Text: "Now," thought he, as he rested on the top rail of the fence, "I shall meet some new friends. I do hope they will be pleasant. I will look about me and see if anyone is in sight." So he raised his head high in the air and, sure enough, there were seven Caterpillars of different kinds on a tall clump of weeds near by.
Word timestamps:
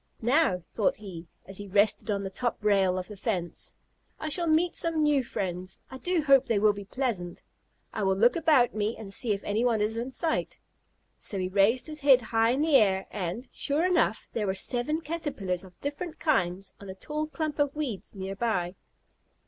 "Now," 0.23 0.63
thought 0.71 0.95
he, 0.95 1.27
as 1.45 1.59
he 1.59 1.67
rested 1.67 2.09
on 2.09 2.23
the 2.23 2.31
top 2.31 2.65
rail 2.65 2.97
of 2.97 3.07
the 3.07 3.15
fence, 3.15 3.75
"I 4.19 4.29
shall 4.29 4.47
meet 4.47 4.73
some 4.73 5.03
new 5.03 5.23
friends. 5.23 5.79
I 5.91 5.99
do 5.99 6.23
hope 6.23 6.47
they 6.47 6.57
will 6.57 6.73
be 6.73 6.85
pleasant. 6.85 7.43
I 7.93 8.01
will 8.01 8.15
look 8.15 8.35
about 8.35 8.73
me 8.73 8.97
and 8.97 9.13
see 9.13 9.31
if 9.31 9.43
anyone 9.43 9.79
is 9.79 9.97
in 9.97 10.09
sight." 10.09 10.57
So 11.19 11.37
he 11.37 11.49
raised 11.49 11.85
his 11.85 11.99
head 11.99 12.19
high 12.23 12.49
in 12.49 12.63
the 12.63 12.77
air 12.77 13.05
and, 13.11 13.47
sure 13.51 13.85
enough, 13.85 14.27
there 14.33 14.47
were 14.47 14.55
seven 14.55 15.01
Caterpillars 15.01 15.63
of 15.63 15.79
different 15.81 16.17
kinds 16.17 16.73
on 16.81 16.89
a 16.89 16.95
tall 16.95 17.27
clump 17.27 17.59
of 17.59 17.75
weeds 17.75 18.15
near 18.15 18.35
by. 18.35 18.73